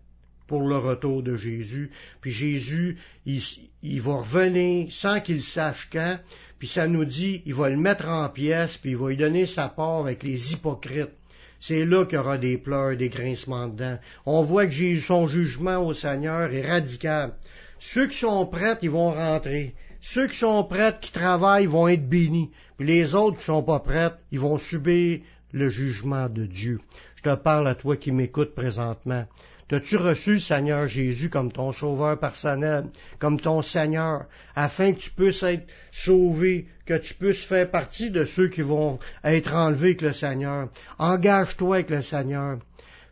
pour 0.46 0.68
le 0.68 0.76
retour 0.76 1.22
de 1.22 1.36
Jésus. 1.36 1.90
Puis 2.20 2.30
Jésus, 2.30 2.98
il, 3.24 4.02
va 4.02 4.16
revenir 4.16 4.92
sans 4.92 5.20
qu'il 5.20 5.40
sache 5.40 5.88
quand, 5.90 6.18
puis 6.58 6.68
ça 6.68 6.86
nous 6.86 7.06
dit, 7.06 7.42
il 7.46 7.54
va 7.54 7.70
le 7.70 7.78
mettre 7.78 8.06
en 8.06 8.28
pièces, 8.28 8.76
puis 8.76 8.90
il 8.90 8.96
va 8.96 9.08
lui 9.08 9.16
donner 9.16 9.46
sa 9.46 9.68
part 9.68 10.00
avec 10.00 10.22
les 10.22 10.52
hypocrites. 10.52 11.10
C'est 11.58 11.84
là 11.86 12.04
qu'il 12.04 12.16
y 12.16 12.18
aura 12.18 12.38
des 12.38 12.58
pleurs, 12.58 12.96
des 12.96 13.08
grincements 13.08 13.68
dedans. 13.68 13.98
On 14.26 14.42
voit 14.42 14.66
que 14.66 15.00
son 15.00 15.26
jugement 15.26 15.78
au 15.78 15.94
Seigneur 15.94 16.52
est 16.52 16.68
radical. 16.68 17.32
Ceux 17.78 18.08
qui 18.08 18.18
sont 18.18 18.44
prêts, 18.46 18.76
ils 18.82 18.90
vont 18.90 19.12
rentrer. 19.12 19.74
Ceux 20.00 20.26
qui 20.26 20.36
sont 20.36 20.64
prêts, 20.64 20.96
qui 21.00 21.12
travaillent, 21.12 21.66
vont 21.66 21.88
être 21.88 22.08
bénis. 22.08 22.50
Puis 22.76 22.86
les 22.86 23.14
autres 23.14 23.38
qui 23.38 23.44
sont 23.44 23.62
pas 23.62 23.78
prêts, 23.78 24.10
ils 24.32 24.40
vont 24.40 24.58
subir 24.58 25.20
le 25.52 25.70
jugement 25.70 26.28
de 26.28 26.46
Dieu. 26.46 26.80
Je 27.16 27.22
te 27.22 27.34
parle 27.34 27.68
à 27.68 27.74
toi 27.74 27.96
qui 27.96 28.10
m'écoutes 28.12 28.54
présentement. 28.54 29.26
T'as-tu 29.68 29.96
reçu 29.96 30.32
le 30.32 30.38
Seigneur 30.38 30.86
Jésus 30.86 31.30
comme 31.30 31.50
ton 31.50 31.72
sauveur 31.72 32.18
personnel, 32.18 32.84
comme 33.18 33.40
ton 33.40 33.62
Seigneur, 33.62 34.26
afin 34.54 34.92
que 34.92 34.98
tu 34.98 35.10
puisses 35.10 35.42
être 35.44 35.66
sauvé, 35.90 36.66
que 36.84 36.98
tu 36.98 37.14
puisses 37.14 37.44
faire 37.44 37.70
partie 37.70 38.10
de 38.10 38.24
ceux 38.24 38.48
qui 38.48 38.60
vont 38.60 38.98
être 39.24 39.54
enlevés 39.54 39.90
avec 39.90 40.02
le 40.02 40.12
Seigneur? 40.12 40.68
Engage-toi 40.98 41.76
avec 41.76 41.90
le 41.90 42.02
Seigneur. 42.02 42.58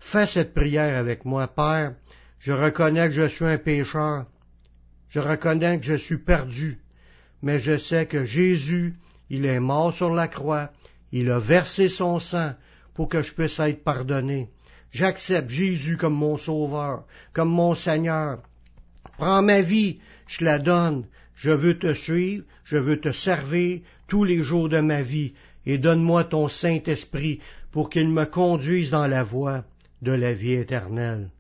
Fais 0.01 0.27
cette 0.27 0.53
prière 0.53 0.99
avec 0.99 1.25
moi. 1.25 1.49
Père, 1.49 1.95
je 2.41 2.53
reconnais 2.53 3.09
que 3.09 3.15
je 3.15 3.29
suis 3.29 3.47
un 3.47 3.59
pécheur. 3.59 4.27
Je 5.09 5.21
reconnais 5.21 5.79
que 5.79 5.85
je 5.85 5.95
suis 5.95 6.19
perdu. 6.19 6.79
Mais 7.43 7.59
je 7.59 7.79
sais 7.79 8.07
que 8.07 8.25
Jésus, 8.25 8.97
il 9.31 9.47
est 9.47 9.61
mort 9.61 9.95
sur 9.95 10.13
la 10.13 10.29
croix. 10.29 10.71
Il 11.13 11.31
a 11.31 11.39
versé 11.39 11.89
son 11.89 12.19
sang 12.19 12.53
pour 12.95 13.09
que 13.09 13.23
je 13.23 13.33
puisse 13.33 13.59
être 13.61 13.83
pardonné. 13.83 14.49
J'accepte 14.93 15.51
Jésus 15.51 15.97
comme 15.97 16.15
mon 16.15 16.37
sauveur, 16.37 17.05
comme 17.33 17.51
mon 17.51 17.75
Seigneur. 17.75 18.39
Prends 19.19 19.43
ma 19.43 19.63
vie, 19.63 19.99
je 20.27 20.45
la 20.45 20.59
donne. 20.59 21.07
Je 21.37 21.51
veux 21.51 21.79
te 21.79 21.95
suivre, 21.95 22.45
je 22.65 22.77
veux 22.77 23.01
te 23.01 23.13
servir 23.13 23.81
tous 24.09 24.25
les 24.25 24.43
jours 24.43 24.69
de 24.69 24.81
ma 24.81 25.03
vie, 25.03 25.33
et 25.65 25.79
donne-moi 25.79 26.25
ton 26.25 26.49
Saint-Esprit 26.49 27.41
pour 27.73 27.89
qu'il 27.89 28.09
me 28.09 28.25
conduise 28.27 28.91
dans 28.91 29.07
la 29.07 29.23
voie 29.23 29.65
de 30.03 30.13
la 30.13 30.35
vie 30.35 30.53
éternelle. 30.53 31.31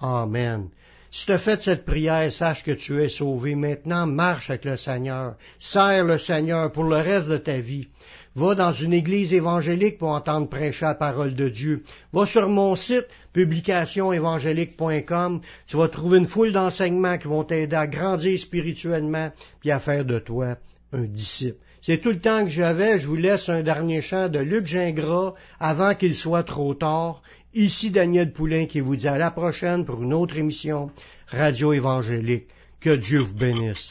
Amen. 0.00 0.68
Si 1.10 1.26
tu 1.26 1.32
as 1.32 1.38
fait 1.38 1.60
cette 1.60 1.84
prière, 1.84 2.30
sache 2.30 2.62
que 2.62 2.70
tu 2.70 3.02
es 3.02 3.08
sauvé. 3.08 3.54
Maintenant, 3.56 4.06
marche 4.06 4.48
avec 4.48 4.64
le 4.64 4.76
Seigneur. 4.76 5.34
Sers 5.58 6.04
le 6.04 6.18
Seigneur 6.18 6.70
pour 6.70 6.84
le 6.84 6.96
reste 6.96 7.28
de 7.28 7.36
ta 7.36 7.58
vie. 7.58 7.88
Va 8.36 8.54
dans 8.54 8.72
une 8.72 8.92
église 8.92 9.34
évangélique 9.34 9.98
pour 9.98 10.10
entendre 10.10 10.48
prêcher 10.48 10.84
la 10.84 10.94
parole 10.94 11.34
de 11.34 11.48
Dieu. 11.48 11.82
Va 12.12 12.26
sur 12.26 12.48
mon 12.48 12.76
site, 12.76 13.08
publicationévangélique.com. 13.32 15.40
Tu 15.66 15.76
vas 15.76 15.88
trouver 15.88 16.18
une 16.18 16.28
foule 16.28 16.52
d'enseignements 16.52 17.18
qui 17.18 17.26
vont 17.26 17.42
t'aider 17.42 17.74
à 17.74 17.88
grandir 17.88 18.38
spirituellement 18.38 19.32
puis 19.60 19.72
à 19.72 19.80
faire 19.80 20.04
de 20.04 20.20
toi 20.20 20.58
un 20.92 21.02
disciple. 21.02 21.58
C'est 21.82 21.98
tout 21.98 22.10
le 22.10 22.20
temps 22.20 22.44
que 22.44 22.50
j'avais. 22.50 22.98
Je 22.98 23.08
vous 23.08 23.16
laisse 23.16 23.48
un 23.48 23.62
dernier 23.62 24.02
chant 24.02 24.28
de 24.28 24.38
Luc 24.38 24.66
Gingras 24.66 25.34
avant 25.58 25.94
qu'il 25.94 26.14
soit 26.14 26.44
trop 26.44 26.74
tard. 26.74 27.22
Ici 27.54 27.90
Daniel 27.90 28.32
Poulain 28.32 28.66
qui 28.66 28.80
vous 28.80 28.96
dit 28.96 29.08
à 29.08 29.18
la 29.18 29.30
prochaine 29.30 29.84
pour 29.84 30.02
une 30.02 30.14
autre 30.14 30.36
émission 30.36 30.90
Radio 31.28 31.72
Évangélique. 31.72 32.48
Que 32.80 32.96
Dieu 32.96 33.20
vous 33.20 33.34
bénisse. 33.34 33.90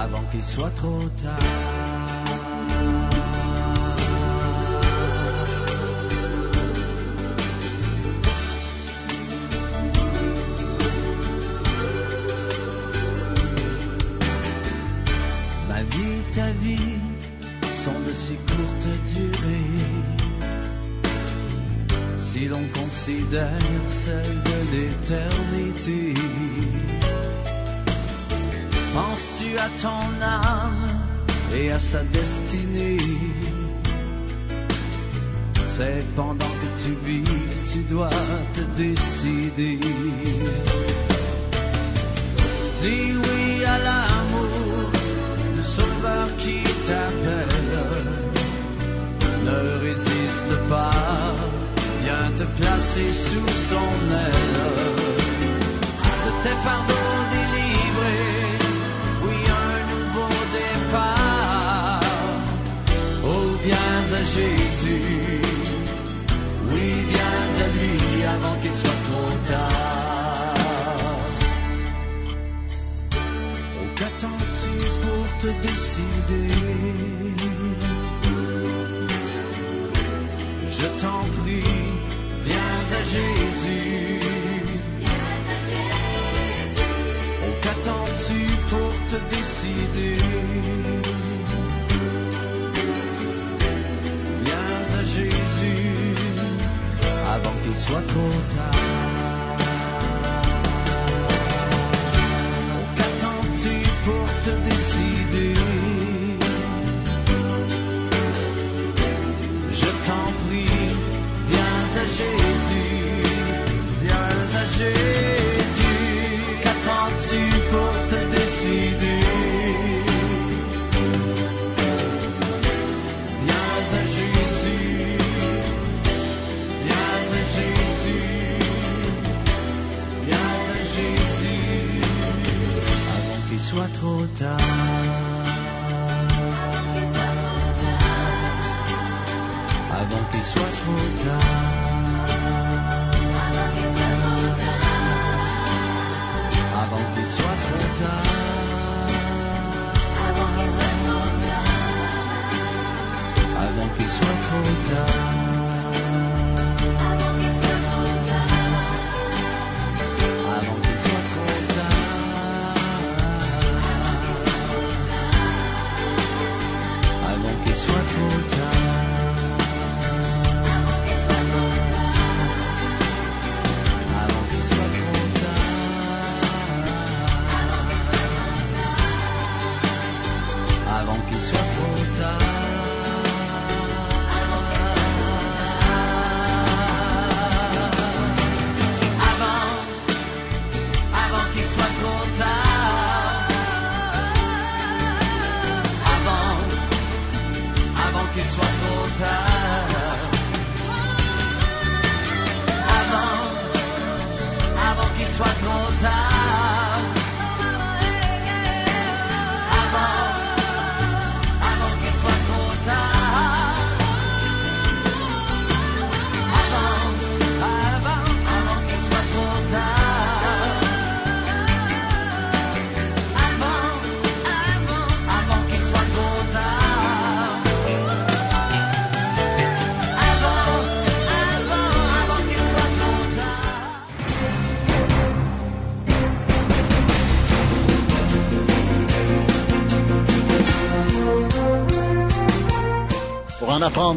avant 0.00 0.24
qu'il 0.30 0.42
soit 0.42 0.70
trop 0.70 1.08
tard. 1.20 1.79